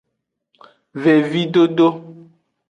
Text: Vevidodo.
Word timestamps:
Vevidodo. 1.03 1.87